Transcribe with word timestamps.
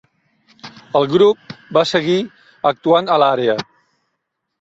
El 0.99 1.03
grup 1.11 1.53
va 1.77 1.83
seguir 1.89 2.15
actuant 2.71 3.13
a 3.17 3.19
l'àrea. 3.25 3.57